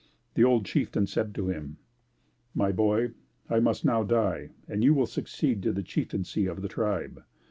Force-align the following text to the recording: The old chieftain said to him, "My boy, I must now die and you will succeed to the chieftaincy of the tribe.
The 0.33 0.43
old 0.43 0.65
chieftain 0.65 1.05
said 1.05 1.35
to 1.35 1.49
him, 1.49 1.77
"My 2.55 2.71
boy, 2.71 3.11
I 3.51 3.59
must 3.59 3.85
now 3.85 4.01
die 4.01 4.49
and 4.67 4.83
you 4.83 4.95
will 4.95 5.05
succeed 5.05 5.61
to 5.61 5.71
the 5.71 5.83
chieftaincy 5.83 6.47
of 6.47 6.63
the 6.63 6.67
tribe. 6.67 7.23